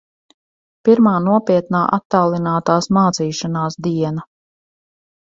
[0.87, 4.25] Pirmā nopietnā attālinātās mācīšanās diena...